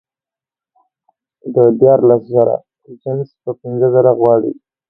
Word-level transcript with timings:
د 1.55 1.57
دیارلس 1.79 2.21
زره 2.33 2.55
جنس 3.01 3.29
په 3.43 3.51
پینځه 3.59 3.87
زره 3.95 4.11
غواړي 4.19 4.51